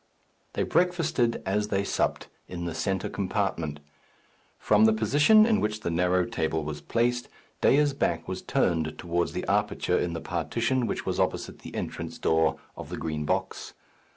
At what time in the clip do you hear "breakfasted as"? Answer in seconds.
0.63-1.67